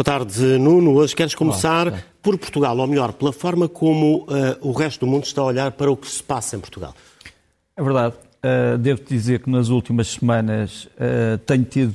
[0.00, 0.94] Boa tarde, Nuno.
[0.94, 4.26] Hoje queres começar Olá, por Portugal, ou melhor, pela forma como uh,
[4.62, 6.94] o resto do mundo está a olhar para o que se passa em Portugal.
[7.76, 8.14] É verdade.
[8.42, 11.94] Uh, devo dizer que nas últimas semanas uh, tenho tido,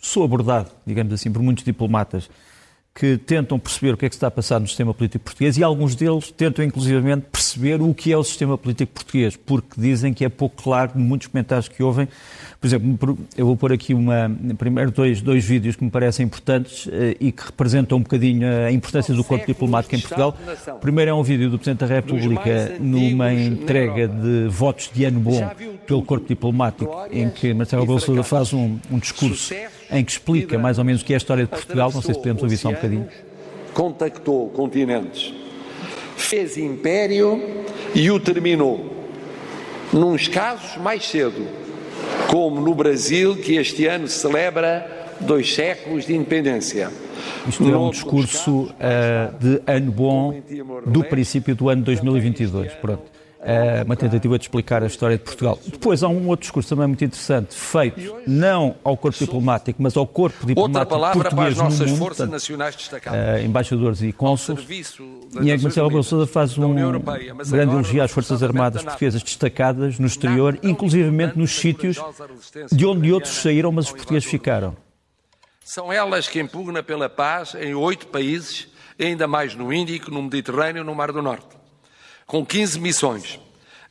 [0.00, 2.30] sou abordado, digamos assim, por muitos diplomatas
[2.98, 5.62] que tentam perceber o que é que está a passar no sistema político português e
[5.62, 10.24] alguns deles tentam inclusivamente perceber o que é o sistema político português, porque dizem que
[10.24, 12.08] é pouco claro de muitos comentários que ouvem.
[12.60, 16.88] Por exemplo, eu vou pôr aqui uma, primeiro dois, dois vídeos que me parecem importantes
[16.90, 20.36] eh, e que representam um bocadinho a importância do corpo diplomático em Portugal.
[20.66, 25.20] O primeiro é um vídeo do Presidente da República numa entrega de votos de ano
[25.20, 25.48] bom
[25.86, 29.54] pelo corpo diplomático, em que Marcelo Rebelo faz um, um discurso
[29.90, 31.90] em que explica mais ou menos o que é a história de Portugal.
[31.92, 33.08] Não sei se podemos ouvir só um bocadinho.
[33.72, 35.32] Contactou continentes,
[36.16, 37.40] fez império
[37.94, 38.96] e o terminou.
[39.92, 41.46] Nos casos mais cedo,
[42.28, 46.90] como no Brasil, que este ano celebra dois séculos de independência.
[47.48, 50.34] Isto é um discurso uh, de ano bom
[50.86, 52.72] do princípio do ano 2022.
[52.74, 53.17] Pronto.
[53.40, 55.58] É uma tentativa de explicar a história de Portugal.
[55.64, 60.06] Depois há um outro discurso também muito interessante, feito não ao corpo diplomático, mas ao
[60.06, 63.40] corpo diplomático português no mundo, forças nacionais destacadas.
[63.40, 66.74] Uh, embaixadores e cônsules, e que Marcelo Rebelo Sousa faz um
[67.48, 71.96] grande elogio às Forças Armadas portuguesas destacadas no exterior, inclusivamente nos sítios
[72.72, 74.76] de onde outros saíram, mas os portugueses ficaram.
[75.64, 80.82] São elas que impugnam pela paz em oito países, ainda mais no Índico, no Mediterrâneo
[80.82, 81.57] e no Mar do Norte
[82.28, 83.40] com 15 missões,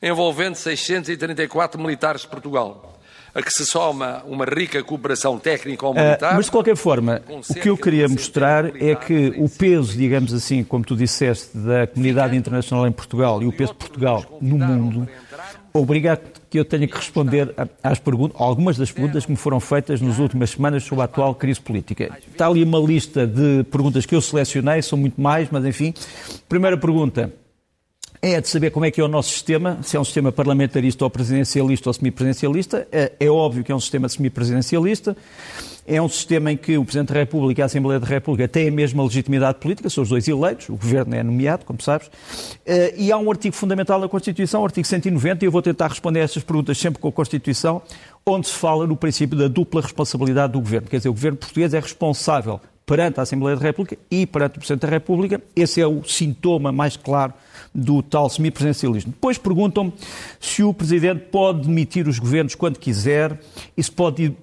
[0.00, 3.00] envolvendo 634 militares de Portugal,
[3.34, 6.32] a que se soma uma rica cooperação técnico-militar.
[6.32, 10.32] Uh, mas, de qualquer forma, o que eu queria mostrar é que o peso, digamos
[10.32, 14.56] assim, como tu disseste, da comunidade internacional em Portugal e o peso de Portugal no
[14.56, 15.08] mundo
[15.72, 20.00] obriga que eu tenha que responder às perguntas, algumas das perguntas que me foram feitas
[20.00, 22.16] nas últimas semanas sobre a atual crise política.
[22.30, 25.92] Está ali uma lista de perguntas que eu selecionei, são muito mais, mas enfim.
[26.48, 27.32] Primeira pergunta
[28.20, 31.04] é de saber como é que é o nosso sistema, se é um sistema parlamentarista
[31.04, 32.88] ou presidencialista ou semipresidencialista.
[32.90, 35.16] É, é óbvio que é um sistema semipresidencialista.
[35.90, 38.68] É um sistema em que o Presidente da República e a Assembleia da República têm
[38.68, 42.10] a mesma legitimidade política, são os dois eleitos, o Governo é nomeado, como sabes,
[42.66, 45.88] eh, e há um artigo fundamental da Constituição, o artigo 190, e eu vou tentar
[45.88, 47.80] responder a estas perguntas sempre com a Constituição,
[48.26, 50.88] onde se fala no princípio da dupla responsabilidade do Governo.
[50.88, 54.58] Quer dizer, o Governo português é responsável perante a Assembleia da República e perante o
[54.58, 55.40] Presidente da República.
[55.56, 57.32] Esse é o sintoma mais claro
[57.78, 59.12] do tal semipresidencialismo.
[59.12, 59.92] Depois perguntam-me
[60.40, 63.38] se o Presidente pode demitir os governos quando quiser
[63.76, 64.34] e se pode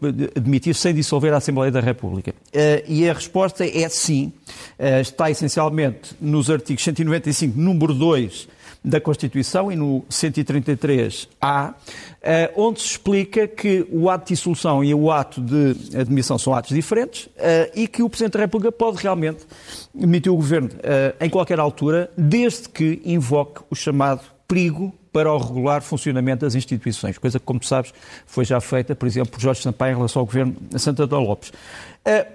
[0.42, 2.34] demitir sem dissolver a Assembleia da República.
[2.54, 4.32] Eh, e a resposta é sim.
[4.80, 8.48] Eh, está essencialmente nos artigos 195, número 2
[8.86, 11.74] da Constituição e no 133A,
[12.22, 16.54] eh, onde se explica que o ato de dissolução e o ato de admissão são
[16.54, 19.44] atos diferentes eh, e que o Presidente da República pode realmente
[19.92, 25.38] demitir o Governo eh, em qualquer altura, desde que invoque o chamado perigo para o
[25.40, 27.92] regular funcionamento das instituições, coisa que, como tu sabes,
[28.28, 31.20] foi já feita, por exemplo, por Jorge Sampaio em relação ao Governo de Santa Dó
[31.20, 31.52] Lopes.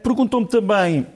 [0.02, 1.06] Perguntou-me também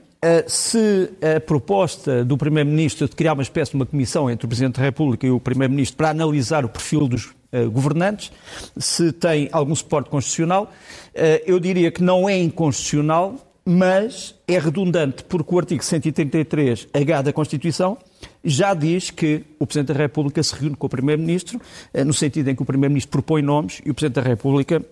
[0.47, 4.77] se a proposta do Primeiro-Ministro de criar uma espécie de uma comissão entre o Presidente
[4.77, 8.33] da República e o Primeiro-Ministro para analisar o perfil dos uh, governantes,
[8.77, 13.35] se tem algum suporte constitucional, uh, eu diria que não é inconstitucional,
[13.67, 17.97] mas é redundante, porque o artigo 133H da Constituição
[18.45, 21.59] já diz que o Presidente da República se reúne com o Primeiro-Ministro,
[22.05, 24.85] no sentido em que o Primeiro-Ministro propõe nomes e o Presidente da República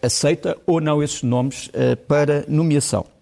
[0.00, 1.68] aceita ou não esses nomes
[2.06, 3.13] para nomeação.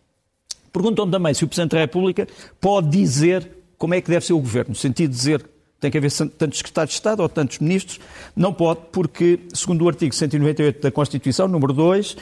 [0.72, 2.27] Perguntam também se o Presidente da República
[2.60, 5.44] pode dizer como é que deve ser o governo, no sentido de dizer
[5.83, 7.99] tem que haver tantos secretários de Estado ou tantos ministros.
[8.37, 12.16] Não pode, porque, segundo o artigo 198 da Constituição, número 2,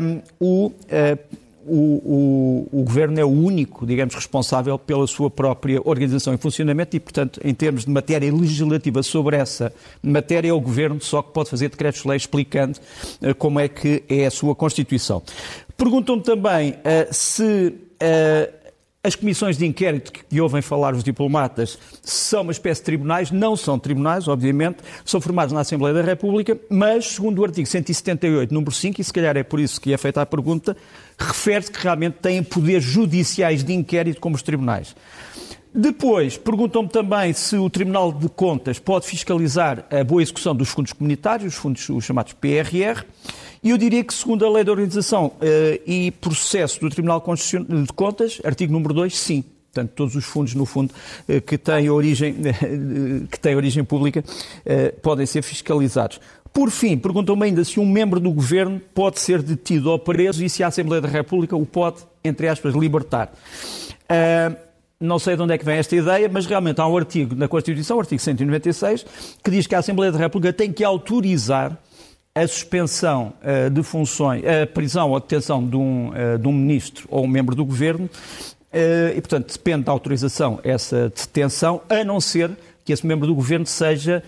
[0.00, 0.72] um, o, uh,
[1.66, 6.94] o, o, o, Governo é o único, digamos, responsável pela sua própria organização e funcionamento
[6.94, 11.32] e, portanto, em termos de matéria legislativa sobre essa matéria, é o Governo só que
[11.32, 12.78] pode fazer decretos-lei explicando
[13.20, 15.20] uh, como é que é a sua Constituição.
[15.76, 18.64] Perguntam-me também uh, se uh,
[19.04, 23.54] as comissões de inquérito que ouvem falar os diplomatas são uma espécie de tribunais, não
[23.54, 28.72] são tribunais, obviamente, são formados na Assembleia da República, mas, segundo o artigo 178, número
[28.72, 30.74] 5, e se calhar é por isso que é feita a pergunta,
[31.18, 34.96] refere-se que realmente têm poderes judiciais de inquérito como os tribunais.
[35.74, 40.92] Depois, perguntam-me também se o Tribunal de Contas pode fiscalizar a boa execução dos fundos
[40.92, 43.04] comunitários, os fundos os chamados PRR.
[43.64, 45.40] E eu diria que, segundo a Lei de Organização uh,
[45.86, 49.42] e Processo do Tribunal de Contas, artigo número 2, sim.
[49.72, 50.92] Portanto, todos os fundos, no fundo,
[51.28, 52.36] uh, que têm origem,
[53.30, 56.20] que têm origem pública uh, podem ser fiscalizados.
[56.52, 60.48] Por fim, perguntam-me ainda se um membro do Governo pode ser detido ou preso e
[60.48, 63.32] se a Assembleia da República o pode entre aspas, libertar.
[64.04, 64.56] Uh,
[64.98, 67.46] não sei de onde é que vem esta ideia, mas realmente há um artigo na
[67.46, 69.04] Constituição, o artigo 196,
[69.44, 71.78] que diz que a Assembleia da República tem que autorizar
[72.34, 76.52] a suspensão uh, de funções, a prisão ou a detenção de um, uh, de um
[76.52, 82.02] ministro ou um membro do governo, uh, e, portanto, depende da autorização essa detenção, a
[82.02, 82.50] não ser
[82.84, 84.22] que esse membro do governo seja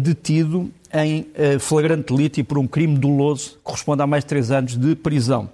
[0.00, 1.26] detido em
[1.60, 4.96] flagrante delito e por um crime doloso que corresponde a mais de três anos de
[4.96, 5.48] prisão.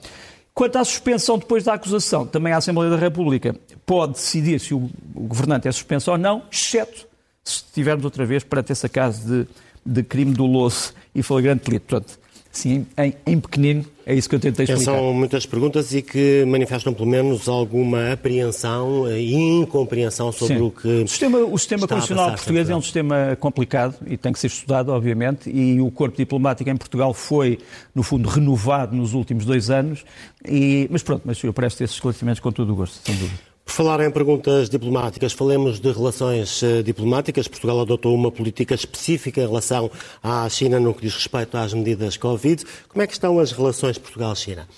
[0.54, 4.88] Quanto à suspensão depois da acusação, também a Assembleia da República pode decidir se o,
[5.14, 7.08] governante é suspenso ou não, exceto
[7.42, 9.48] se estivermos outra vez perante esse caso de,
[9.84, 11.86] de crime doloso e flagrante delito.
[11.86, 12.18] Portanto,
[12.50, 14.92] sim, em, em, pequenino, é isso que eu tentei explicar.
[14.92, 20.62] São muitas perguntas e que manifestam pelo menos alguma apreensão e incompreensão sobre sim.
[20.62, 20.88] o que.
[20.88, 24.90] O sistema, o sistema constitucional português é um sistema complicado e tem que ser estudado,
[24.90, 27.58] obviamente, e o corpo diplomático em Portugal foi,
[27.94, 30.04] no fundo, renovado nos últimos dois anos.
[30.46, 33.53] E, mas pronto, mas eu presto esses esclarecimentos com todo o gosto, sem dúvida.
[33.64, 37.48] Por falar em perguntas diplomáticas, falemos de relações eh, diplomáticas.
[37.48, 39.90] Portugal adotou uma política específica em relação
[40.22, 42.62] à China no que diz respeito às medidas Covid.
[42.88, 44.68] Como é que estão as relações Portugal-China?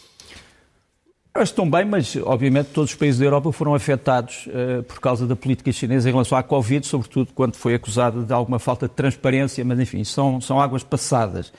[1.43, 5.37] Estão bem, mas obviamente todos os países da Europa foram afetados uh, por causa da
[5.37, 9.63] política chinesa em relação à Covid, sobretudo quando foi acusado de alguma falta de transparência,
[9.63, 11.53] mas enfim, são, são águas passadas.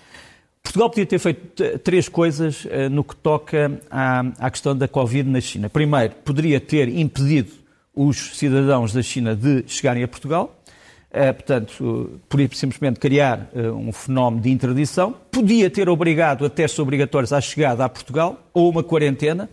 [0.68, 5.30] Portugal podia ter feito três coisas uh, no que toca à, à, questão da Covid
[5.30, 5.69] na China.
[5.69, 7.52] Primeiro, poderia ter impedido
[7.96, 10.60] os cidadãos da China de chegarem a Portugal,
[11.10, 17.31] uh, portanto, podia simplesmente criar um fenómeno de interdição, podia ter obrigado a testes obrigatórios
[17.31, 19.50] à chegada a Portugal ou uma quarentena,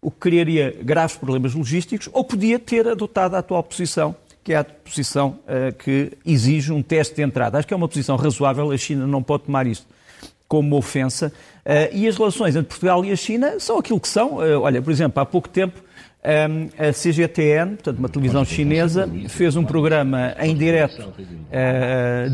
[0.00, 4.58] o que criaria graves problemas logísticos, ou podia ter adotado a atual posição que é
[4.58, 5.38] a posição
[5.78, 7.56] que exige um teste de entrada.
[7.56, 9.86] Acho que é uma posição razoável, a China não pode tomar isto
[10.48, 11.32] como ofensa.
[11.64, 14.36] Uh, e as relações entre Portugal e a China são aquilo que são.
[14.36, 15.82] Uh, olha, por exemplo, há pouco tempo
[16.24, 21.12] um, a CGTN, portanto uma televisão chinesa, fez um programa em direto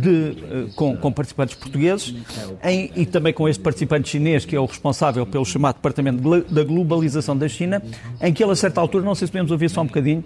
[0.01, 2.15] de, com, com, participantes portugueses
[2.63, 6.63] em, e também com este participante chinês, que é o responsável pelo chamado Departamento da
[6.63, 7.83] Globalização da China,
[8.23, 10.23] em que ele, a certa altura, não sei se podemos ouvir só um bocadinho,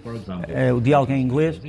[0.75, 1.59] o diálogo em inglês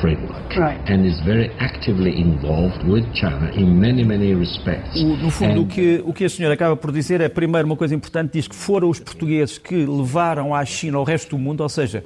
[0.00, 0.80] framework right.
[0.90, 4.96] and is very actively involved with China in many, many respects.
[4.96, 5.64] O, no fundo, and...
[5.64, 8.48] o, que, o que a senhora acaba por dizer é, primeiro, uma coisa importante, diz
[8.48, 12.04] que foram os portugueses que levaram à China o resto do mundo, ou seja,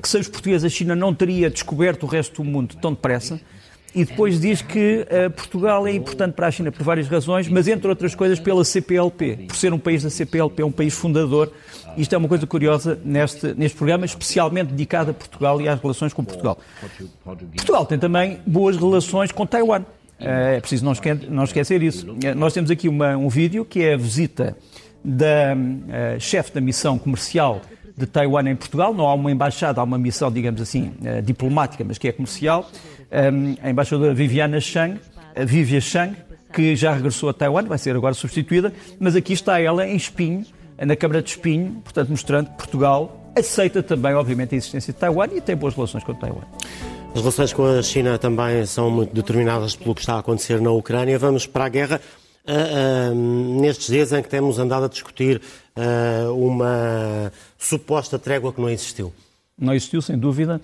[0.00, 3.40] que sem os portugueses a China não teria descoberto o resto do mundo tão depressa.
[3.94, 7.68] E depois diz que uh, Portugal é importante para a China por várias razões, mas
[7.68, 11.52] entre outras coisas pela CPLP, por ser um país da CPLP, um país fundador
[11.96, 16.12] isto é uma coisa curiosa neste, neste programa, especialmente dedicado a Portugal e às relações
[16.12, 16.58] com Portugal.
[17.56, 19.84] Portugal tem também boas relações com Taiwan.
[20.18, 22.16] Eh, é preciso não, esque não esquecer isso.
[22.22, 24.56] Eh, nós temos aqui uma, um vídeo que é a visita
[25.04, 27.60] da uh, chefe da missão comercial
[27.96, 28.94] de Taiwan em Portugal.
[28.94, 32.70] Não há uma embaixada, há uma missão, digamos assim, uh, diplomática, mas que é comercial.
[33.62, 34.98] A embaixadora Viviana Chang,
[35.46, 36.16] Vivia Chang,
[36.52, 40.44] que já regressou a Taiwan, vai ser agora substituída, mas aqui está ela em espinho
[40.78, 45.28] na Câmara de Espinho, portanto, mostrando que Portugal aceita também, obviamente, a existência de Taiwan
[45.32, 46.42] e tem boas relações com Taiwan.
[47.14, 50.70] As relações com a China também são muito determinadas pelo que está a acontecer na
[50.70, 51.18] Ucrânia.
[51.18, 52.00] Vamos para a guerra.
[52.44, 55.40] Uh, uh, nestes dias em que temos andado a discutir
[55.76, 59.12] uh, uma suposta trégua que não existiu.
[59.56, 60.60] Não existiu, sem dúvida.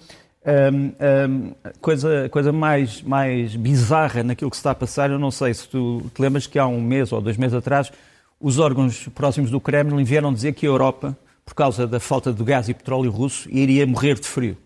[0.49, 0.93] Um,
[1.28, 5.52] um, coisa coisa mais, mais bizarra naquilo que se está a passar, eu não sei
[5.52, 7.93] se tu te lembras que há um mês ou dois meses atrás
[8.40, 12.43] os órgãos próximos do Kremlin vieram dizer que a Europa, por causa da falta de
[12.45, 14.57] gás e petróleo russo, iria morrer de frio.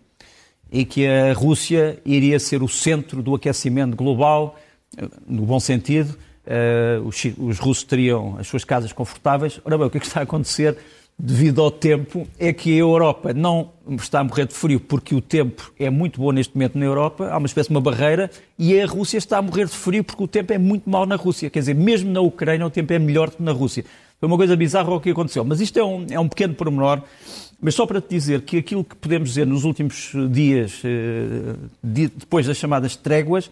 [0.70, 4.58] E que a Rússia iria ser o centro do aquecimento global,
[5.26, 6.16] no bom sentido.
[6.44, 9.60] Uh, os, os russos teriam as suas casas confortáveis.
[9.64, 10.76] Ora bem, o que, é que está a acontecer?
[11.24, 15.20] Devido ao tempo, é que a Europa não está a morrer de frio porque o
[15.20, 18.80] tempo é muito bom neste momento na Europa, há uma espécie de uma barreira, e
[18.80, 21.48] a Rússia está a morrer de frio porque o tempo é muito mau na Rússia.
[21.48, 23.84] Quer dizer, mesmo na Ucrânia o tempo é melhor que na Rússia.
[24.18, 25.44] Foi uma coisa bizarra o que aconteceu.
[25.44, 27.02] Mas isto é um, é um pequeno pormenor.
[27.60, 32.46] Mas só para te dizer que aquilo que podemos dizer nos últimos dias, eh, depois
[32.46, 33.48] das chamadas tréguas,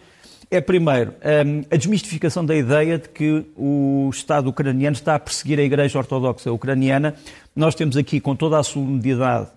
[0.51, 1.13] é, primeiro,
[1.45, 5.97] hum, a desmistificação da ideia de que o Estado ucraniano está a perseguir a Igreja
[5.97, 7.15] Ortodoxa Ucraniana.
[7.55, 9.47] Nós temos aqui, com toda a solenidade,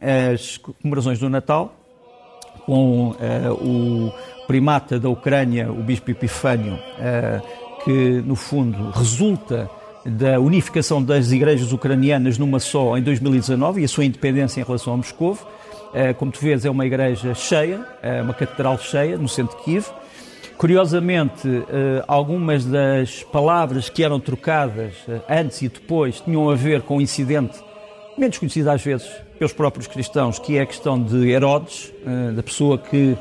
[0.00, 1.74] as comemorações do Natal,
[2.64, 4.12] com uh, o
[4.46, 9.68] primata da Ucrânia, o Bispo Epifânio, uh, que, no fundo, resulta
[10.06, 14.94] da unificação das igrejas ucranianas numa só em 2019 e a sua independência em relação
[14.94, 15.32] a Moscou.
[15.32, 17.84] Uh, como tu vês, é uma igreja cheia,
[18.22, 19.86] uma catedral cheia, no centro de Kiev.
[20.56, 26.82] Curiosamente, eh, algumas das palavras que eram trocadas eh, antes e depois tinham a ver
[26.82, 27.58] com o incidente
[28.16, 32.42] menos conhecida às vezes pelos próprios cristãos, que é a questão de Herodes, eh, da
[32.42, 33.16] pessoa que,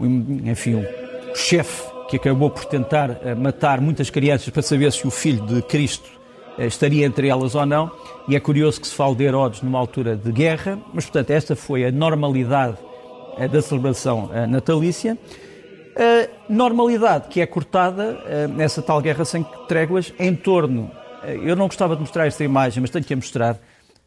[0.00, 5.44] enfim, o chefe que acabou por tentar matar muitas crianças para saber se o filho
[5.46, 6.10] de Cristo
[6.58, 7.90] estaria entre elas ou não,
[8.28, 11.56] e é curioso que se fale de Herodes numa altura de guerra, mas portanto esta
[11.56, 12.76] foi a normalidade
[13.50, 15.16] da celebração natalícia.
[15.94, 20.90] A normalidade que é cortada nessa tal guerra sem tréguas em torno,
[21.42, 23.58] eu não gostava de mostrar esta imagem, mas tenho que a mostrar,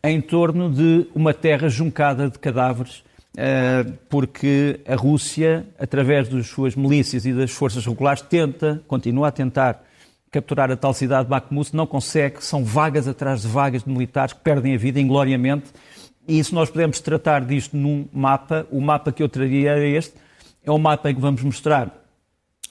[0.04, 3.04] em torno de uma terra juncada de cadáveres,
[3.38, 9.32] eh, porque a Rússia, através das suas milícias e das forças regulares, tenta, continua a
[9.32, 9.84] tentar
[10.32, 14.34] capturar a tal cidade de Bakhmut, não consegue, são vagas atrás de vagas de militares
[14.34, 15.66] que perdem a vida ingloriamente.
[16.28, 20.14] E se nós podemos tratar disto num mapa, o mapa que eu traria é este,
[20.66, 22.04] é um mapa em que vamos mostrar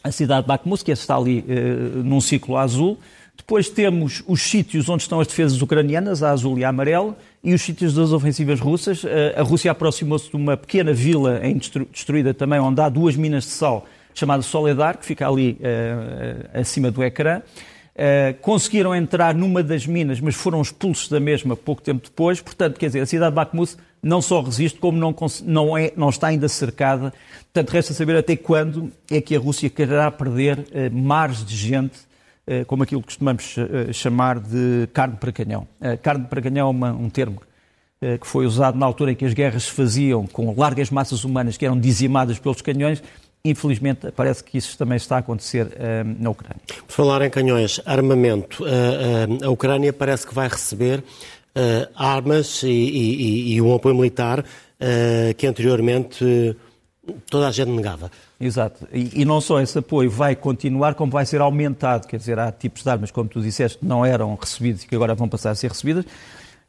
[0.03, 2.99] a cidade de Bakhmut, que está ali uh, num ciclo azul,
[3.37, 7.53] depois temos os sítios onde estão as defesas ucranianas, a azul e a amarelo, e
[7.53, 9.05] os sítios das ofensivas russas.
[9.05, 11.41] Eh, a Rússia aproximou-se de uma pequena vila
[11.91, 16.91] destruída também, onde há duas minas de sal, chamada Soledar, que fica ali uh, acima
[16.91, 17.43] do ecrã.
[17.95, 22.41] Uh, conseguiram entrar numa das minas, mas foram expulsos da mesma pouco tempo depois.
[22.41, 26.09] Portanto, quer dizer, a cidade de Bakhmut não só resiste, como não, não, é, não
[26.09, 27.13] está ainda cercada.
[27.53, 31.99] Portanto, resta saber até quando é que a Rússia quererá perder uh, mares de gente
[32.47, 35.67] eh, como aquilo que costumamos eh, chamar de carne para canhão.
[35.81, 37.41] Eh, carne para canhão é uma, um termo
[38.21, 41.57] que foi usado na altura em que as guerras se faziam com largas massas humanas
[41.57, 43.03] que eram dizimadas pelos canhões.
[43.47, 46.63] Infelizmente, parece que isso também está a acontecer uh, na Ucrânia.
[46.87, 51.05] Por falar em canhões, armamento, uh, a Ucrânia parece que vai receber
[51.95, 54.45] armas e, e, e, um apoio militar
[55.39, 56.57] que anteriormente
[57.31, 58.11] toda a gente negava.
[58.41, 58.89] Exato.
[58.93, 62.09] E, e, não só esse apoio vai continuar, como vai ser aumentado.
[62.09, 64.97] Quer dizer, há tipos de armas, como tu disseste, que não eram recebidos e que
[64.97, 66.05] agora vão passar a ser recebidas.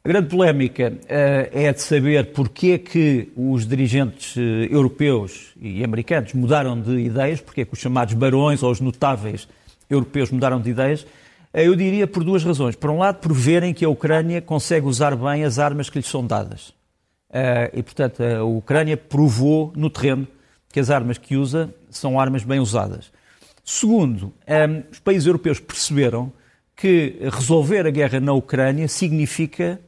[0.06, 1.06] A grande polémica uh,
[1.50, 7.40] é de saber porque é que os dirigentes uh, europeus e americanos mudaram de ideias,
[7.40, 9.48] porque é que os chamados barões ou os notáveis
[9.90, 11.02] europeus mudaram de ideias.
[11.02, 12.76] Uh, eu diria por duas razões.
[12.76, 16.06] Por um lado, por verem que a Ucrânia consegue usar bem as armas que lhes
[16.06, 16.72] são dadas.
[17.74, 20.28] e, portanto, a Ucrânia provou no terreno
[20.68, 23.10] que as armas que usa são armas bem usadas.
[23.64, 26.32] Segundo, um, os países europeus perceberam
[26.76, 29.80] que resolver a guerra na Ucrânia significa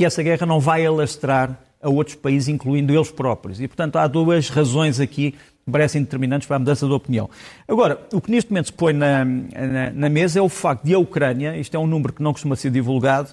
[0.00, 3.60] que essa guerra não vai alastrar a outros países, incluindo eles próprios.
[3.60, 7.28] E, portanto, há duas razões aqui que parecem determinantes para a mudança de opinião.
[7.68, 10.94] Agora, o que neste momento se põe na, na, na mesa é o facto de
[10.94, 13.28] a Ucrânia, isto é um número que não costuma ser divulgado,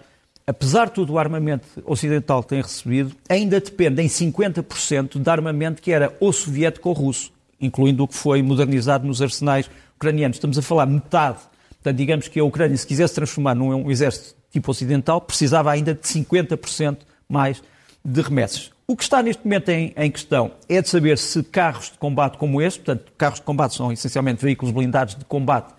[0.46, 5.82] apesar de tudo o armamento ocidental que tem recebido, ainda depende em 50% de armamento
[5.82, 7.32] que era ou soviético ou russo,
[7.62, 10.36] incluindo o que foi modernizado nos arsenais ucranianos.
[10.36, 11.40] Estamos a falar metade.
[11.76, 16.02] Portanto, digamos que a Ucrânia, se quisesse transformar num exército tipo ocidental, precisava ainda de
[16.02, 16.98] 50%
[17.30, 17.62] mais
[18.04, 18.72] de remessas.
[18.88, 22.38] O que está neste momento em, em, questão é de saber se carros de combate
[22.38, 25.74] como este, portanto, carros de combate são essencialmente veículos blindados de combate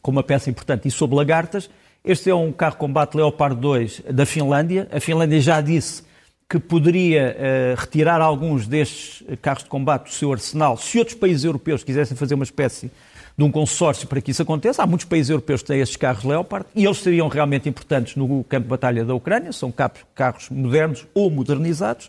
[0.00, 1.68] com uma peça importante e sob lagartas,
[2.04, 4.86] este é um carro combate Leopard 2 da Finlândia.
[4.92, 6.02] A Finlândia já disse
[6.46, 11.44] que poderia uh, retirar alguns destes carros de combate do seu arsenal se outros países
[11.44, 12.90] europeus quisessem fazer uma espécie
[13.36, 14.82] de um consórcio para que isso aconteça.
[14.82, 18.44] Há muitos países europeus que têm estes carros Leopard e eles seriam realmente importantes no
[18.44, 19.52] campo de batalha da Ucrânia.
[19.52, 19.72] São
[20.14, 22.08] carros modernos ou modernizados.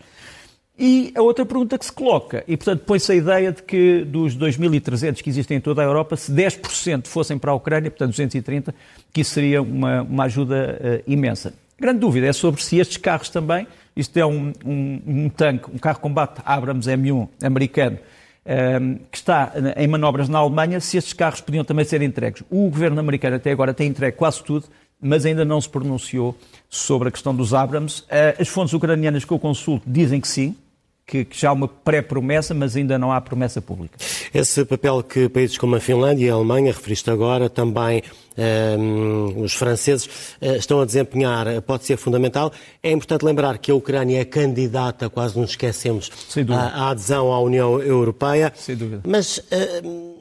[0.78, 4.36] E a outra pergunta que se coloca, e portanto põe-se a ideia de que dos
[4.38, 8.76] 2.300 que existem em toda a Europa, se 10% fossem para a Ucrânia, portanto 230,
[9.14, 10.78] que isso seria uma, uma ajuda
[11.08, 11.54] uh, imensa.
[11.80, 13.66] Grande dúvida é sobre se estes carros também,
[13.96, 17.98] isto é um, um, um tanque, um carro de combate Abrams M1 americano,
[19.12, 22.44] que está em manobras na Alemanha, se estes carros podiam também ser entregues.
[22.50, 24.68] O governo americano até agora tem entregue quase tudo,
[25.02, 26.38] mas ainda não se pronunciou
[26.70, 28.02] sobre a questão dos Abrams.
[28.04, 30.56] Uh, as fontes ucranianas que eu consulto dizem que sim,
[31.06, 33.96] que, que, já há uma pré-promessa, mas ainda não há promessa pública.
[34.34, 38.02] Esse papel que países como a Finlândia e a Alemanha, referiste agora, também
[38.36, 40.06] um, ehm, os franceses
[40.42, 42.52] uh, estão a desempenhar, uh, pode ser fundamental.
[42.82, 46.10] É importante lembrar que a Ucrânia é candidata, quase nos esquecemos,
[46.50, 48.52] à, à adesão à União Europeia.
[48.56, 49.02] Sem dúvida.
[49.06, 50.16] Mas uh,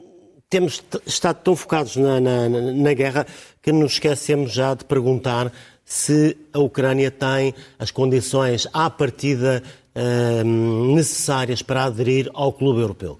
[0.49, 3.25] temos estado tão focados na, na, na guerra
[3.61, 5.51] que nos esquecemos já de perguntar
[5.83, 9.63] se a Ucrânia tem as condições à partida
[10.93, 13.17] necessárias para aderir ao Clube Europeu?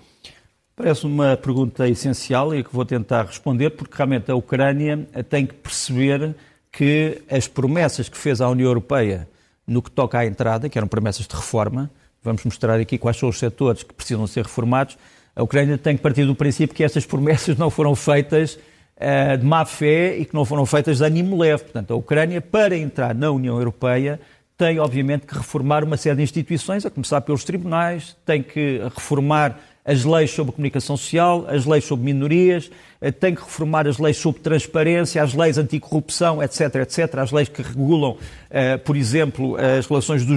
[0.76, 5.54] Parece uma pergunta essencial e que vou tentar responder, porque realmente a Ucrânia tem que
[5.54, 6.36] perceber
[6.72, 9.30] que as promessas que fez à União Europeia
[9.66, 11.90] no que toca à entrada, que eram promessas de reforma,
[12.22, 14.98] vamos mostrar aqui quais são os setores que precisam ser reformados,
[15.36, 18.58] a Ucrânia tem que partir do princípio que estas promessas não foram feitas
[18.96, 21.64] uh, de má fé e que não foram feitas de ânimo leve.
[21.64, 24.20] Portanto, a Ucrânia, para entrar na União Europeia,
[24.58, 29.60] tem, obviamente, que reformar uma série de instituições, a começar pelos tribunais, tem que reformar
[29.86, 34.18] as leis sobre comunicação social, as leis sobre minorias, eh, tem que reformar as leis
[34.18, 38.18] sobre transparência, as leis anticorrupção, etc., etc., as leis que regulam,
[38.50, 40.36] eh, por exemplo, as relações do,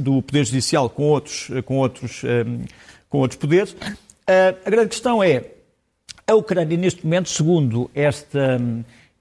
[0.00, 2.22] do Poder Judicial com outros, eh, com outros,
[3.10, 3.76] com outros poderes.
[4.64, 5.44] A grande questão é,
[6.26, 8.58] a Ucrânia, neste momento, segundo esta,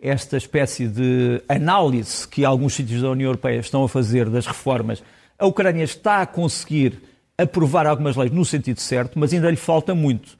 [0.01, 5.03] esta espécie de análise que alguns sítios da União Europeia estão a fazer das reformas,
[5.37, 7.01] a Ucrânia está a conseguir
[7.37, 10.37] aprovar algumas leis no sentido certo, mas ainda lhe falta muito.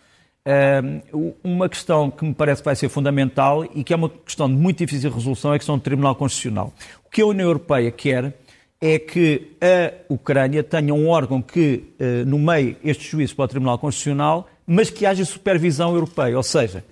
[1.44, 4.56] uma questão que me parece que vai ser fundamental e que é uma questão de
[4.56, 6.74] muito difícil resolução é a questão do Tribunal Constitucional.
[7.06, 8.34] O que a União Europeia quer
[8.80, 13.80] é que a Ucrânia tenha um órgão que uh, nomeie estes juízes para o Tribunal
[13.80, 16.38] Constitucional, mas que haja supervisão europeia.
[16.38, 16.84] Ou seja,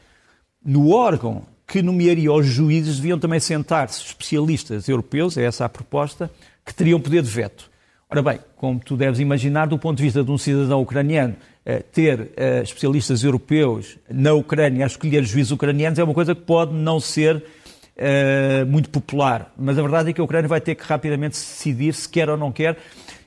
[0.66, 6.30] no órgão que nomearia os juízes deviam também sentar-se especialistas europeus, é essa a proposta,
[6.66, 7.72] que teriam poder de veto.
[8.10, 11.80] Ora bem, como tu deves imaginar, do ponto de vista de um cidadão ucraniano, eh,
[11.80, 16.74] ter eh, especialistas europeus na Ucrânia a escolher juízes ucranianos é uma coisa que pode
[16.74, 17.44] não ser
[17.98, 19.52] eh, muito popular.
[19.58, 22.38] Mas a verdade é que a Ucrânia vai ter que rapidamente decidir se quer ou
[22.38, 22.78] não quer.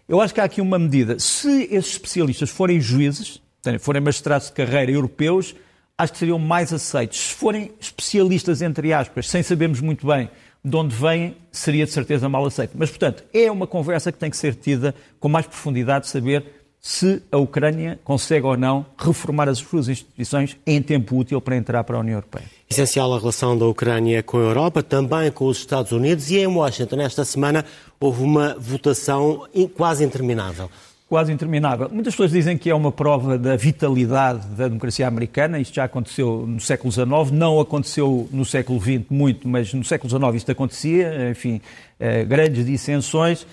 [0.09, 1.19] Eu acho que há aqui uma medida.
[1.19, 3.41] Se esses especialistas forem juízes,
[3.81, 5.55] forem magistrados de carreira europeus,
[5.99, 7.19] acho que seriam mais aceitos.
[7.19, 10.29] Se forem especialistas, entre aspas, sem sabermos muito bem
[10.65, 12.73] de onde vêm, seria de certeza mal aceito.
[12.75, 16.45] Mas, portanto, é uma conversa que tem que ser tida com mais profundidade, saber
[16.81, 21.83] se a Ucrânia consegue ou não reformar as suas instituições em tempo útil para entrar
[21.85, 22.45] para a União Europeia.
[22.69, 26.47] Essencial a relação da Ucrânia com a Europa, também com os Estados Unidos, e em
[26.47, 27.65] Washington, esta semana,
[27.99, 30.71] houve uma votação quase interminável
[31.09, 31.89] quase interminável.
[31.91, 36.45] Muitas pessoas dizem que é uma prova da vitalidade da democracia americana, isto já aconteceu
[36.47, 41.31] no século XIX, não aconteceu no século XX muito, mas no século XIX isto acontecia,
[41.31, 41.61] enfim,
[42.01, 43.47] eh, grandes dissensões.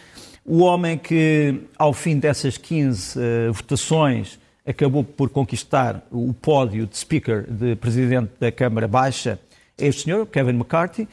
[0.44, 6.98] O homem que, ao fim dessas 15 eh, votações, acabou por conquistar o pódio de
[6.98, 9.40] speaker, de presidente da Câmara Baixa,
[9.78, 11.08] é este senhor, Kevin McCarthy.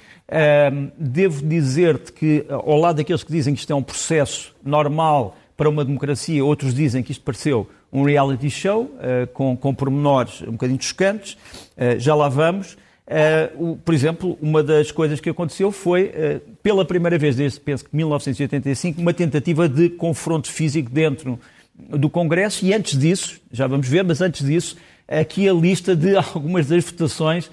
[0.98, 5.68] devo dizer-te que, ao lado daqueles que dizem que isto é um processo normal para
[5.68, 6.42] uma democracia.
[6.42, 11.34] Outros dizem que isto pareceu um reality show, uh, com, com pormenores um bocadinho chocantes.
[11.76, 12.78] Uh, já lá vamos.
[13.06, 16.14] Uh, o, por exemplo, uma das coisas que aconteceu foi,
[16.62, 21.38] pela primeira vez desde, penso que 1985, uma tentativa de confronto físico dentro
[21.74, 26.16] do Congresso e antes disso, já vamos ver, mas antes disso, aqui a lista de
[26.34, 27.50] algumas das votações.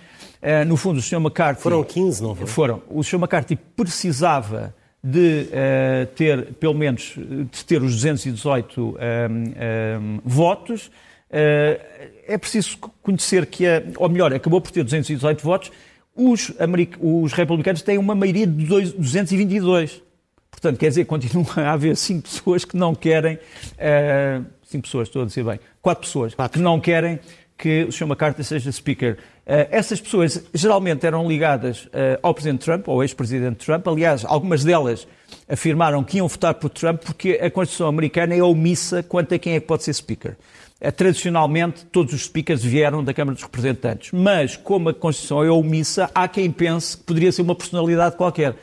[0.65, 1.17] no fundo, o Sr.
[1.17, 1.61] McCarthy...
[1.61, 2.47] Foram 15, não foi?
[2.47, 2.81] Foram.
[2.89, 3.17] O Sr.
[3.17, 10.87] McCarthy precisava de uh, ter, pelo menos, de ter os 218 um, um, votos.
[11.29, 11.79] Uh,
[12.27, 15.71] é preciso conhecer que, a, ou melhor, acabou por ter 218 votos,
[16.15, 16.51] os,
[16.99, 20.01] os republicanos têm uma maioria de 222.
[20.49, 25.21] Portanto, quer dizer, continua a haver cinco pessoas que não querem, uh, cinco pessoas, estou
[25.21, 26.57] a dizer bem, quatro pessoas quatro.
[26.57, 27.19] que não querem
[27.57, 28.05] que o Sr.
[28.05, 29.17] McCarthy seja Speaker.
[29.47, 33.87] Uh, essas pessoas geralmente eram ligadas uh, ao Presidente Trump, ao ex-Presidente Trump.
[33.87, 35.07] Aliás, algumas delas
[35.47, 39.53] afirmaram que iam votar por Trump porque a Constituição americana é omissa quanto a quem
[39.53, 40.35] é que pode ser Speaker.
[40.81, 44.11] Uh, tradicionalmente, todos os Speakers vieram da Câmara dos Representantes.
[44.11, 48.53] Mas, como a Constituição é omissa, há quem pense que poderia ser uma personalidade qualquer.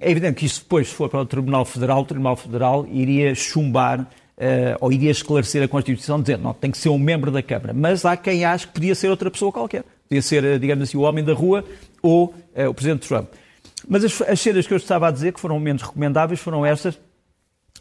[0.00, 3.34] É evidente que isto depois, se for para o Tribunal Federal, o Tribunal Federal iria
[3.34, 7.42] chumbar uh, ou iria esclarecer a Constituição dizendo não, tem que ser um membro da
[7.42, 7.74] Câmara.
[7.74, 9.84] Mas há quem ache que podia ser outra pessoa qualquer.
[10.08, 11.64] Podia ser, eh, digamos assim, o homem da rua
[12.02, 13.28] ou uh, o Presidente Trump.
[13.88, 16.98] Mas as, as cenas que eu estava a dizer, que foram menos recomendáveis, foram estas.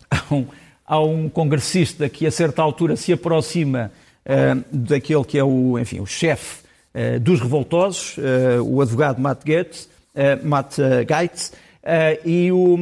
[0.10, 0.46] Há um,
[0.86, 3.92] há um congressista que, a certa altura, se aproxima
[4.26, 6.64] uh, daquele que é o, enfim, o chefe
[7.22, 8.18] dos revoltosos,
[8.64, 9.90] o advogado Matt Gaetz,
[10.44, 11.52] Matt Gaetz,
[11.84, 12.78] Uh, e, o,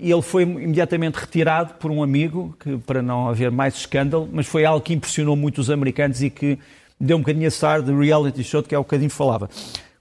[0.00, 4.64] ele foi imediatamente retirado por um amigo, que, para não haver mais escândalo, mas foi
[4.64, 6.58] algo que impressionou muito os americanos e que
[7.00, 9.48] deu um bocadinho a star de reality show, que é o bocadinho falava.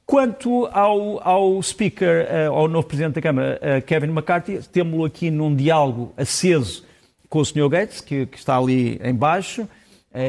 [0.05, 5.29] Quanto ao, ao speaker, uh, ao novo presidente da Câmara, uh, Kevin McCarthy, temos-lo aqui
[5.29, 6.85] num diálogo aceso
[7.29, 7.67] com o Sr.
[7.67, 9.67] Gates, que, que está ali embaixo,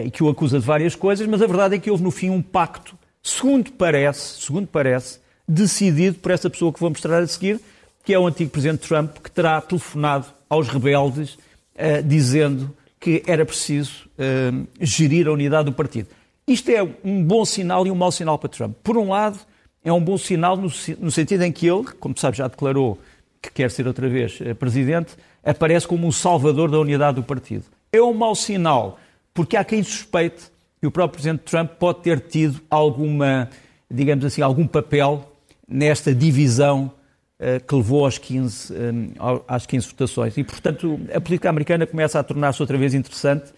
[0.04, 2.28] e que o acusa de várias coisas, mas a verdade é que houve no fim
[2.28, 7.60] um pacto, segundo parece, segundo parece, decidido por essa pessoa que vou mostrar a seguir,
[8.04, 11.38] que é o antigo presidente Trump, que terá telefonado aos rebeldes
[12.04, 14.10] dizendo que era preciso
[14.80, 16.08] gerir a unidade do partido.
[16.48, 18.74] Isto é um bom sinal e um mau sinal para Trump.
[18.82, 19.38] Por um lado,
[19.84, 22.98] é um bom sinal no, no sentido em que ele, como sabe, já declarou
[23.42, 25.12] que quer ser outra vez uh, presidente,
[25.44, 27.64] aparece como um salvador da unidade do partido.
[27.92, 28.98] É um mau sinal,
[29.34, 30.44] porque há quem suspeite
[30.80, 33.50] que o próprio presidente Trump pode ter tido alguma,
[33.90, 35.30] digamos assim, algum papel
[35.68, 36.90] nesta divisão
[37.66, 38.74] que levou aos 15,
[39.46, 40.36] às 15 votações.
[40.36, 43.52] E, portanto, a política americana começa a tornar-se outra vez interessante,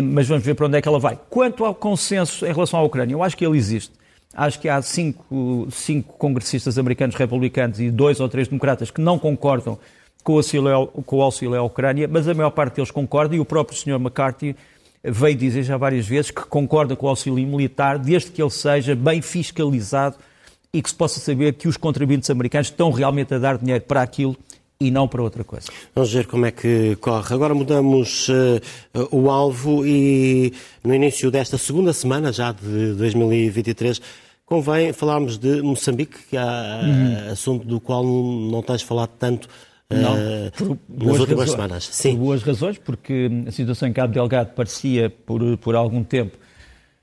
[0.00, 1.18] mas vamos ver para onde é que ela vai.
[1.28, 3.92] Quanto ao consenso em relação à Ucrânia, eu acho que ele existe.
[4.32, 9.18] Acho que há cinco, cinco congressistas americanos republicanos e dois ou três democratas que não
[9.18, 9.78] concordam
[10.22, 13.40] com o auxílio, com o auxílio à Ucrânia, mas a maior parte deles concorda e
[13.40, 13.96] o próprio Sr.
[13.96, 14.54] McCarthy
[15.02, 18.94] veio dizer já várias vezes que concorda com o auxílio militar, desde que ele seja
[18.94, 20.16] bem fiscalizado
[20.72, 24.02] e que se possa saber que os contribuintes americanos estão realmente a dar dinheiro para
[24.02, 24.36] aquilo
[24.80, 25.66] e não para outra coisa.
[25.94, 27.34] Vamos ver como é que corre.
[27.34, 28.60] Agora mudamos uh,
[29.10, 34.00] o alvo e no início desta segunda semana, já de 2023,
[34.46, 37.32] convém falarmos de Moçambique, que é uhum.
[37.32, 39.48] assunto do qual não tens falado tanto
[39.90, 41.88] não, uh, por nas últimas razões, semanas.
[41.92, 42.12] Sim.
[42.12, 46.38] Por boas razões, porque a situação em Cabo Delgado parecia, por, por algum tempo,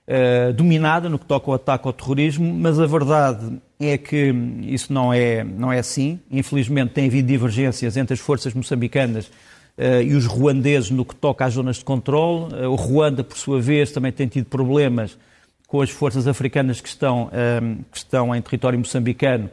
[0.07, 4.91] uh, dominada no que toca ao ataque ao terrorismo, mas a verdade é que isso
[4.91, 6.19] não é, não é assim.
[6.31, 11.45] Infelizmente, tem havido divergências entre as forças moçambicanas uh, e os ruandeses no que toca
[11.45, 12.53] às zonas de controle.
[12.65, 15.17] o Ruanda, por sua vez, também tem tido problemas
[15.67, 17.29] com as forças africanas que estão,
[17.91, 19.49] que estão em território moçambicano.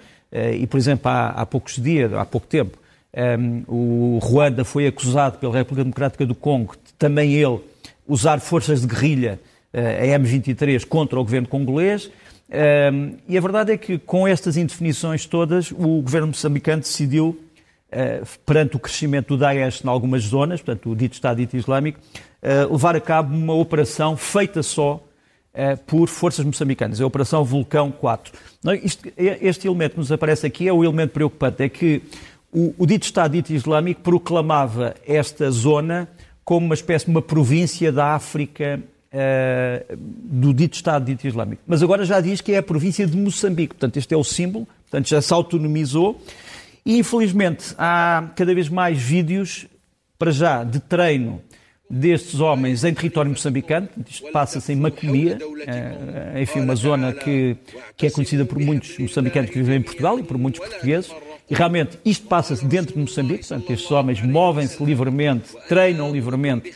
[0.57, 2.79] e, por exemplo, há, há poucos dias, há pouco tempo,
[3.17, 7.61] um, o Ruanda foi acusado pela República Democrática do Congo de também ele
[8.09, 12.11] usar forças de guerrilha, uh, a M23, contra o governo congolês.
[12.93, 17.41] Um, e a verdade é que, com estas indefinições todas, o governo moçambicano decidiu,
[17.91, 21.99] uh, perante o crescimento do Daesh em algumas zonas, portanto, o dito Estado dito Islâmico,
[22.43, 25.03] uh, levar a cabo uma operação feita só
[25.87, 28.33] por forças moçambicanas, a Operação Vulcão 4.
[29.41, 32.03] Este elemento que nos aparece aqui é o elemento preocupante, é que
[32.53, 36.09] o dito Estado dito Islâmico proclamava esta zona
[36.45, 38.83] como uma espécie de uma província da África
[39.15, 41.63] uh, do dito Estado dito Islâmico.
[41.67, 43.75] Mas agora já diz que é a província de Moçambique.
[43.75, 46.21] Portanto, este é o símbolo, portanto, já se autonomizou.
[46.85, 49.67] E, infelizmente, há cada vez mais vídeos,
[50.19, 51.41] para já, de treino
[51.89, 53.89] destes homens em território moçambicano.
[54.09, 57.57] Isto passa-se em Macomia, uh, enfim, uma zona que,
[57.97, 61.11] que é conhecida por muitos moçambicanos que vivem em Portugal e por muitos portugueses.
[61.49, 66.73] E realmente isto passa-se dentro de Moçambique, portanto, estes homens movem-se livremente, treinam livremente.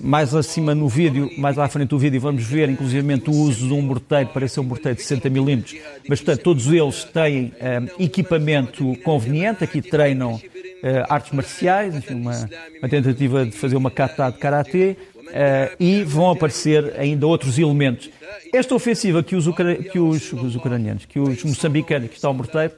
[0.00, 3.74] Mais acima no vídeo, mais à frente do vídeo, vamos ver inclusivamente o uso de
[3.74, 5.76] um morteiro, parece um morteiro de 60 milímetros,
[6.08, 7.52] mas portanto todos eles têm
[7.98, 10.40] um, equipamento conveniente, aqui treinam uh,
[11.08, 16.30] artes marciais, enfim, uma, uma, tentativa de fazer uma kata de karatê, Uh, e vão
[16.30, 18.08] aparecer ainda outros elementos.
[18.54, 19.44] Esta ofensiva que os,
[19.90, 22.72] que os, os ucranianos, que os moçambicanos, que estão ao morteiro,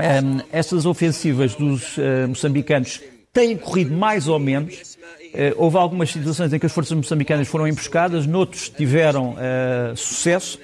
[0.00, 3.00] um, estas ofensivas dos uh, moçambicanos
[3.32, 4.96] têm corrido mais ou menos.
[5.32, 10.58] Uh, houve algumas situações em que as forças moçambicanas foram emboscadas, noutros tiveram uh, sucesso.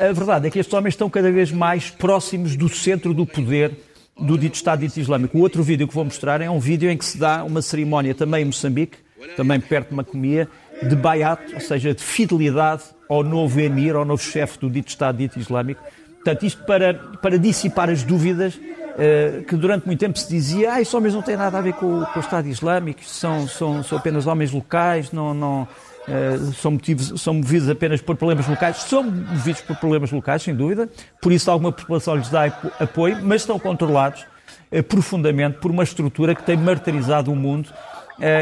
[0.00, 3.72] a verdade é que estes homens estão cada vez mais próximos do centro do poder
[4.18, 5.38] do dito Estado dito Islâmico.
[5.38, 8.14] O outro vídeo que vou mostrar é um vídeo em que se dá uma cerimónia
[8.14, 8.98] também em Moçambique,
[9.36, 10.48] também perto de Macomia,
[10.82, 15.18] de Bayat, ou seja, de fidelidade ao novo emir, ao novo chefe do dito Estado
[15.18, 15.82] dito Islâmico.
[16.22, 20.80] Portanto, isto para, para dissipar as dúvidas uh, que durante muito tempo se dizia ah,
[20.80, 23.98] estes homens não têm nada a ver com, com o Estado Islâmico, são, são, são
[23.98, 28.76] apenas homens locais, não, não, uh, são, motivos, são movidos apenas por problemas locais.
[28.76, 30.88] São movidos por problemas locais, sem dúvida,
[31.20, 32.44] por isso alguma população lhes dá
[32.78, 34.24] apoio, mas estão controlados
[34.70, 37.68] uh, profundamente por uma estrutura que tem martirizado o mundo.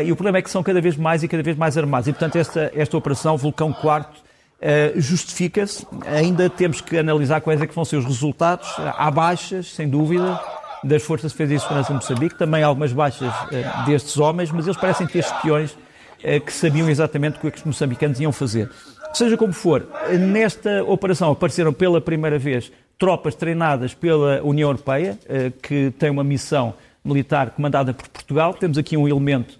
[0.05, 2.09] e o problema é que são cada vez mais e cada vez mais armados.
[2.09, 4.29] E, portanto, esta, esta operação Vulcão Quarto
[4.61, 5.87] Uh, justifica-se.
[6.07, 8.69] Ainda temos que analisar quais é que vão ser os resultados.
[8.79, 10.39] Há baixas, sem dúvida,
[10.85, 14.51] das Forças de Defesa e Segurança de Moçambique, também há algumas baixas uh, destes homens,
[14.51, 18.33] mas eles parecem ter espiões uh, que sabiam exatamente o é que os moçambicanos iam
[18.33, 18.71] fazer.
[19.15, 25.19] Seja como for, nesta operação apareceram pela primeira vez tropas treinadas pela União Europeia,
[25.63, 28.55] que tem uma missão militar comandada por Portugal.
[28.55, 29.59] Temos aqui um elemento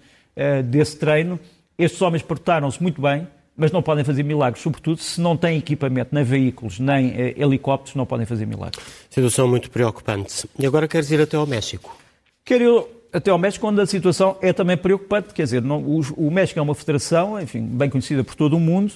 [0.63, 1.37] desse treino.
[1.77, 3.27] Estes homens portaram-se muito bem,
[3.61, 7.93] mas não podem fazer milagres, sobretudo se não têm equipamento, nem veículos, nem eh, helicópteros,
[7.93, 8.83] não podem fazer milagres.
[9.07, 10.49] Situação muito preocupante.
[10.57, 11.95] E agora queres ir até ao México?
[12.43, 15.31] Quero ir até ao México, onde a situação é também preocupante.
[15.31, 18.59] Quer dizer, não, o, o, México é uma federação, enfim, bem conhecida por todo o
[18.59, 18.93] mundo,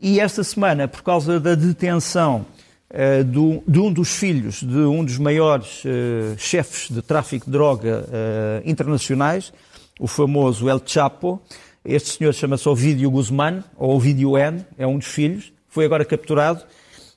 [0.00, 2.46] e esta semana, por causa da detenção
[2.90, 7.50] uh, do, de um dos filhos de um dos maiores uh, chefes de tráfico de
[7.50, 9.52] droga uh, internacionais,
[9.98, 11.42] o famoso El Chapo,
[11.86, 16.62] este senhor chama-se Ovidio Guzmán, ou Ovidio N, é um dos filhos, foi agora capturado,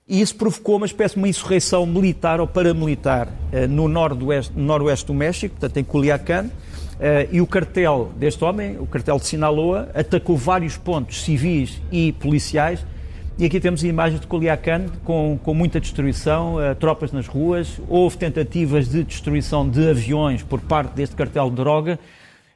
[0.07, 5.05] e isso provocou uma espécie de uma insurreição militar ou paramilitar eh, no noroeste, noroeste
[5.05, 6.49] do México, portanto em Culiacán,
[6.99, 12.11] eh, e o cartel deste homem, o cartel de Sinaloa, atacou vários pontos civis e
[12.13, 12.83] policiais
[13.39, 17.79] E aqui temos imagens de Culiacán com, com muita destruição, uh, tropas nas ruas.
[17.87, 21.97] Houve tentativas de destruição de aviões por parte deste cartel de droga.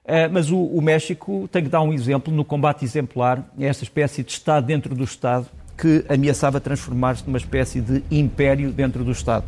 [0.06, 3.86] Uh, mas o, o, México tem que dar um exemplo no combate exemplar a esta
[3.86, 9.12] espécie de Estado dentro do Estado que ameaçava transformar-se numa espécie de império dentro do
[9.12, 9.46] Estado.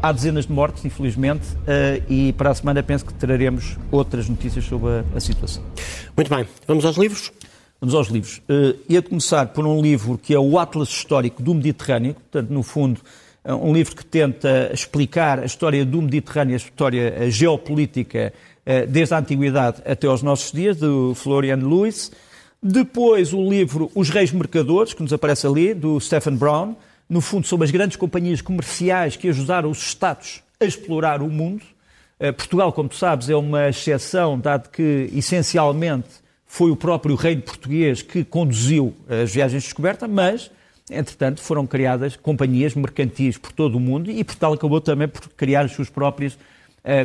[0.00, 4.64] Há dezenas de mortes, infelizmente, uh, e para a semana penso que traremos outras notícias
[4.64, 5.64] sobre a, a situação.
[6.16, 6.46] Muito bem.
[6.68, 7.32] Vamos aos livros?
[7.80, 8.40] Vamos aos livros.
[8.48, 12.62] Uh, ia começar por um livro que é o Atlas Histórico do Mediterrâneo, portanto, no
[12.62, 13.00] fundo,
[13.44, 18.32] é um livro que tenta explicar a história do Mediterrâneo, a história geopolítica,
[18.88, 22.10] desde a Antiguidade até aos nossos dias, do Florian Lewis.
[22.62, 26.74] Depois, o livro Os Reis Mercadores, que nos aparece ali, do Stephen Brown,
[27.08, 31.62] no fundo, sobre as grandes companhias comerciais que ajudaram os Estados a explorar o mundo.
[32.18, 36.08] Uh, Portugal, como tu sabes, é uma exceção, dado que, essencialmente,
[36.46, 40.50] foi o próprio reino português que conduziu as viagens de descoberta, mas,
[40.90, 45.66] entretanto, foram criadas companhias mercantis por todo o mundo e Portugal acabou também por criar
[45.66, 46.38] as suas próprias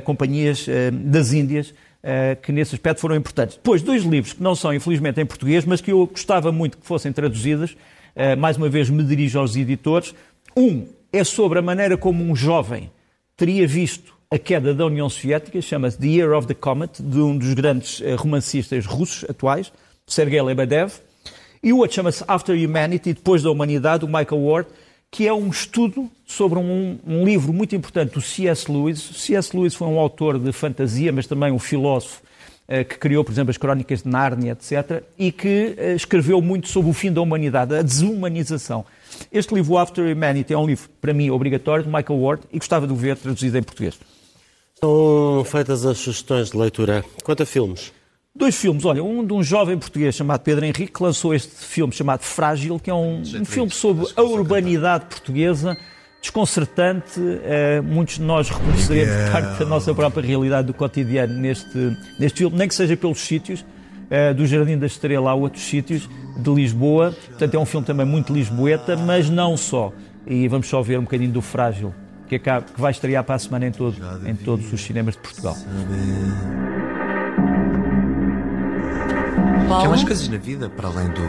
[0.04, 3.56] companhias uh, das Índias, uh, que nesse aspecto foram importantes.
[3.56, 6.86] Depois, dois livros que não são, infelizmente, em português, mas que eu gostava muito que
[6.86, 7.76] fossem traduzidas.
[8.38, 10.14] mais uma vez, me dirijo aos editores.
[10.56, 12.92] Um é sobre a maneira como um jovem
[13.38, 17.38] teria visto a queda da União Soviética, chama-se The Year of the Comet, de um
[17.38, 19.74] dos grandes eh, romancistas russos atuais,
[20.08, 20.94] Sergei Lebedev,
[21.62, 24.70] e o outro chama-se After Humanity, Depois da Humanidade, do Michael Ward,
[25.12, 28.72] que é um estudo sobre um, um livro muito importante do C.S.
[28.72, 28.98] Lewis.
[28.98, 29.56] C.S.
[29.56, 32.22] Lewis foi um autor de fantasia, mas também um filósofo
[32.66, 36.70] eh, que criou, por exemplo, as Crónicas de Nárnia, etc., e que eh, escreveu muito
[36.70, 38.86] sobre o fim da humanidade, a desumanização.
[39.30, 42.88] Este livro, After Humanity, é um livro, para mim, obrigatório, de Michael Ward, e gostava
[42.88, 44.00] de o ver traduzido em português.
[44.80, 47.04] São feitas as sugestões de leitura.
[47.22, 47.92] Quanto a filmes?
[48.34, 51.92] Dois filmes, olha, um de um jovem português chamado Pedro Henrique, que lançou este filme
[51.92, 55.78] chamado Frágil, que é um, um filme sobre a urbanidade portuguesa,
[56.22, 57.20] desconcertante.
[57.20, 62.58] Uh, muitos de nós reconheceremos parte da nossa própria realidade do cotidiano neste, neste filme,
[62.58, 67.14] nem que seja pelos sítios, uh, do Jardim da Estrela a outros sítios de Lisboa.
[67.28, 69.92] Portanto, é um filme também muito lisboeta, mas não só.
[70.26, 71.94] E vamos só ver um bocadinho do Frágil
[72.30, 75.20] que, acaba, que vai estrear para a semana em, todo, em todos os cinemas de
[75.20, 75.58] Portugal.
[79.72, 79.86] Paulo?
[79.86, 81.22] Há mais coisas na vida para além do.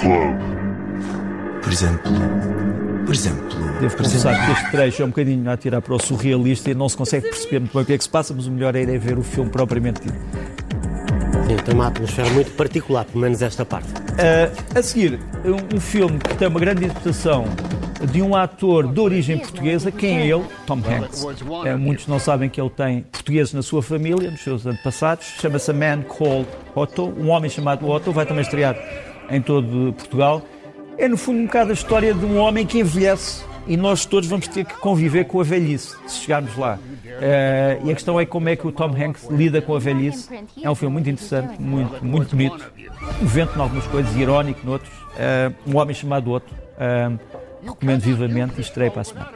[0.00, 0.38] Club.
[1.62, 2.12] Por exemplo.
[3.04, 3.58] Por exemplo.
[3.80, 4.54] Devo por confessar exemplo...
[4.54, 7.28] que este trecho é um bocadinho a tirar para o surrealista e não se consegue
[7.28, 9.18] perceber muito bem o que é que se passa, mas o melhor é ir ver
[9.18, 10.18] o filme propriamente dito.
[11.46, 13.88] Sim, tem uma atmosfera muito particular, pelo menos esta parte.
[13.88, 17.46] Uh, a seguir, um, um filme que tem uma grande interpretação
[18.06, 19.90] de um ator de origem portuguesa.
[19.90, 20.44] Quem é ele?
[20.66, 21.26] Tom Hanks.
[21.64, 25.26] É, muitos não sabem que ele tem portugueses na sua família, nos seus antepassados.
[25.40, 28.12] Chama-se A Man Called Otto, um homem chamado Otto.
[28.12, 28.76] Vai também estrear
[29.30, 30.42] em todo Portugal.
[30.96, 34.28] É, no fundo, um bocado a história de um homem que envelhece e nós todos
[34.28, 36.78] vamos ter que conviver com a velhice, se chegarmos lá.
[36.78, 40.28] Uh, e a questão é como é que o Tom Hanks lida com a velhice.
[40.62, 42.72] É um filme muito interessante, muito, muito bonito.
[43.20, 44.92] Um vento em algumas coisas, irónico noutros.
[44.92, 46.52] Uh, um homem chamado Otto.
[46.52, 47.18] Uh,
[47.62, 49.32] Recomendo vivamente e estreia para a semana.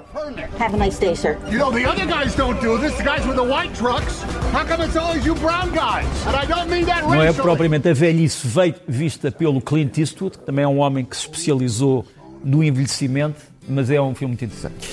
[0.59, 1.37] Have a nice day, sir.
[1.51, 2.95] You know, the other guys don't do this.
[2.97, 4.23] The guys with the white trucks.
[4.53, 6.07] How come it's always you brown guys?
[6.27, 8.47] And I don't mean that Não é propriamente a velhice
[8.87, 12.07] vista pelo Clint Eastwood, que também é um homem que se especializou
[12.45, 14.89] no envelhecimento, mas é um filme muito interessante.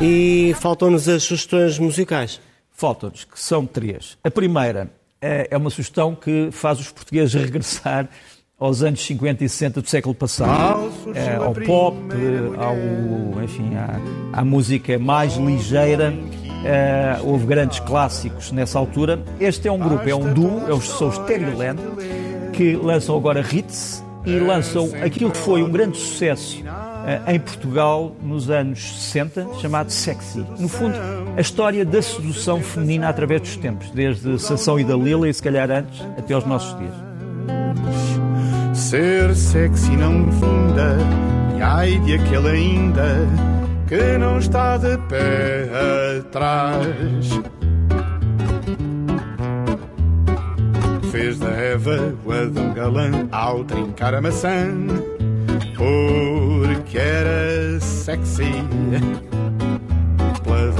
[0.00, 2.40] E faltam-nos as sugestões musicais.
[2.72, 4.16] Faltam-nos, que são três.
[4.24, 8.08] A primeira é, é uma sugestão que faz os portugueses regressar
[8.60, 11.96] aos anos 50 e 60 do século passado, é, ao pop,
[12.58, 16.14] ao, enfim, à, à música mais ligeira.
[16.62, 19.18] É, houve grandes clássicos nessa altura.
[19.40, 21.78] Este é um grupo, é um duo, é os, são os Stereoland,
[22.52, 26.62] que lançam agora hits e lançam aquilo que foi um grande sucesso
[27.06, 30.44] é, em Portugal nos anos 60, chamado Sexy.
[30.58, 30.94] No fundo,
[31.34, 35.70] a história da sedução feminina através dos tempos, desde Sansão e Dalila e se calhar
[35.70, 36.92] antes, até aos nossos dias.
[38.90, 40.96] Ser sexy não finda,
[41.56, 43.24] e ai de aquele ainda
[43.86, 45.68] que não está de pé
[46.18, 47.40] atrás.
[51.12, 54.66] Fez da Eva o Adão galã ao trincar a maçã,
[55.76, 58.50] porque era sexy.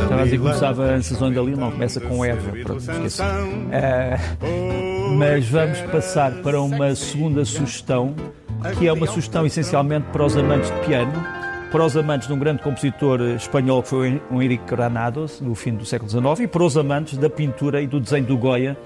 [0.03, 3.23] Estava a dizer que começava a sessão da não começa com Eva, pronto, esqueci.
[3.23, 4.89] Uh,
[5.20, 8.14] mas vamos passar para uma segunda sugestão,
[8.78, 11.12] que é uma sugestão essencialmente para os amantes de piano,
[11.70, 15.74] para os amantes de um grande compositor espanhol que foi o Henrique Granados, no fim
[15.74, 18.78] do século XIX, e para os amantes da pintura e do desenho do Goya,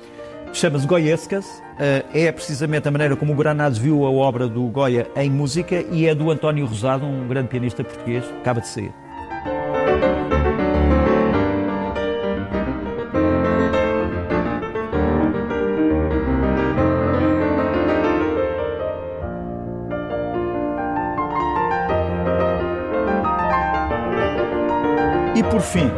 [0.53, 5.07] chama-se Goiescas, uh, é precisamente a maneira como o Granados viu a obra do Goya
[5.15, 8.93] em música e é do António Rosado, um grande pianista português, acaba de sair.
[25.35, 25.91] E por fim,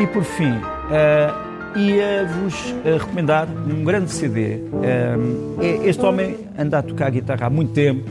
[0.00, 4.56] e por fim, uh, ia-vos uh, recomendar um grande CD.
[4.56, 8.10] Uh, este homem anda a tocar guitarra há muito tempo,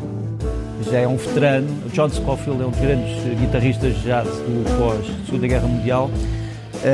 [0.89, 1.67] já é um veterano.
[1.93, 6.10] John Scofield é um dos grandes guitarristas jazz do pós-Segunda Guerra Mundial.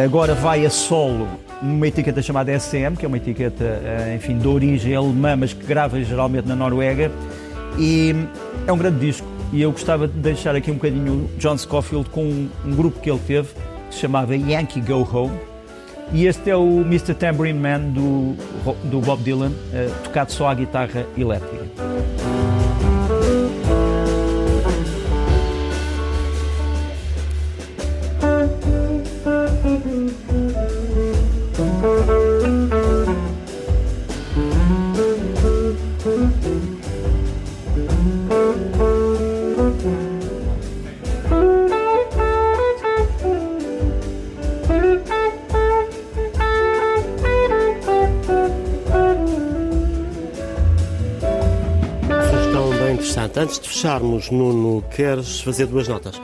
[0.03, 1.27] agora vai a solo
[1.61, 3.81] numa etiqueta chamada SM, que é uma etiqueta,
[4.15, 7.11] enfim, de origem alemã, mas que grava geralmente na Noruega.
[7.77, 8.15] E
[8.67, 12.23] é um grande disco e eu gostava de deixar aqui um bocadinho John Scofield com
[12.23, 13.49] um, um grupo que ele teve,
[13.89, 15.37] que se chamava Yankee Go Home.
[16.11, 17.13] E este é o Mr.
[17.13, 18.35] Tambourine Man do,
[18.89, 21.62] do Bob Dylan, uh, tocado só à guitarra elétrica.
[53.35, 56.19] Antes de fecharmos, Nuno, queres fazer duas notas?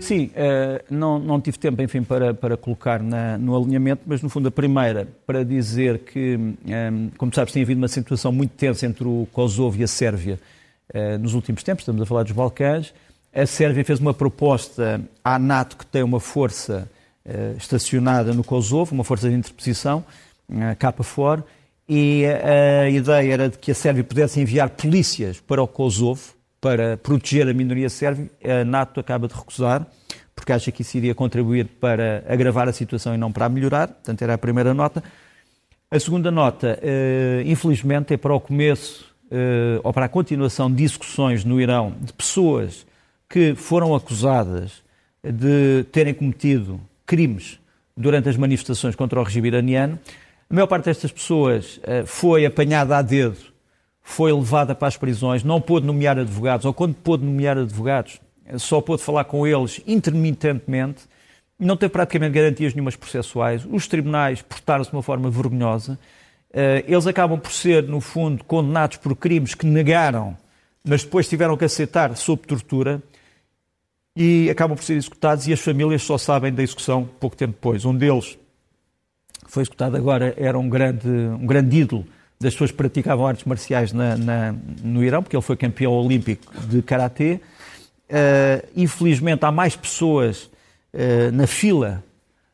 [0.00, 4.30] Sim, uh, não, não tive tempo, enfim, para, para colocar na, no alinhamento, mas no
[4.30, 8.86] fundo a primeira, para dizer que, eh, como sabes, tem havido uma situação muito tensa
[8.86, 10.40] entre o Kosovo e a Sérvia
[10.94, 12.94] uh, nos últimos tempos, estamos a falar dos Balcãs.
[13.34, 16.88] A Sérvia fez uma proposta à NATO que tem uma força
[17.58, 20.02] estacionada no Kosovo, uma força de interposição,
[20.48, 21.44] uh, fora,
[21.88, 26.96] e a ideia era de que a Sérvia pudesse enviar polícias para o Kosovo, para
[26.96, 29.86] proteger a minoria sérvia, a NATO acaba de recusar,
[30.34, 33.88] porque acha que isso iria contribuir para agravar a situação e não para melhorar.
[33.88, 35.02] Portanto, era a primeira nota.
[35.88, 40.76] A segunda nota, eh, infelizmente, é para o começo eh, ou para a continuação de
[40.76, 42.86] discussões no Irão de pessoas
[43.28, 44.82] que foram acusadas
[45.22, 47.58] de terem cometido crimes
[47.96, 49.98] durante as manifestações contra o regime iraniano.
[50.48, 53.56] A maior parte destas pessoas eh, foi apanhada a dedo
[54.08, 58.20] foi levada para as prisões, não pôde nomear advogados, ou quando pôde nomear advogados,
[58.56, 61.02] só pôde falar com eles intermitentemente,
[61.58, 63.66] não teve praticamente garantias nenhumas processuais.
[63.68, 65.98] Os tribunais portaram-se de uma forma vergonhosa.
[66.52, 70.36] Eh, eles acabam por ser, no fundo, condenados por crimes que negaram,
[70.84, 73.02] mas depois tiveram que aceitar sob tortura
[74.14, 77.84] e acabam por ser executados e as famílias só sabem da execução pouco tempo depois.
[77.84, 78.38] Um deles
[79.50, 82.06] foi executado agora, era um grande, um grande ídolo
[82.40, 86.52] das pessoas que praticavam artes marciais na, na, no Irão, porque ele foi campeão olímpico
[86.66, 87.40] de karatê.
[88.08, 90.44] Uh, infelizmente, há mais pessoas
[90.92, 92.04] uh, na fila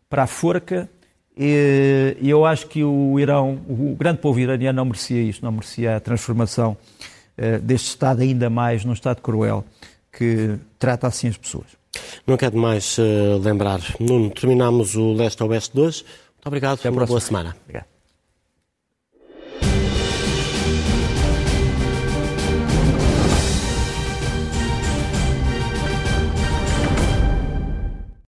[0.08, 0.88] para a forca
[1.36, 5.96] e, eu acho que o Irão, o grande povo iraniano, não merecia isto, não merecia
[5.96, 6.76] a transformação
[7.38, 9.64] uh, deste Estado ainda mais num Estado cruel
[10.12, 11.66] que trata assim as pessoas.
[12.26, 12.96] Não quero mais
[13.42, 13.80] lembrar.
[13.98, 16.04] Nuno, terminamos o Leste-Oeste 2.
[16.42, 16.78] Muito obrigado.
[16.80, 17.56] Até uma boa semana.
[17.62, 17.91] Obrigado.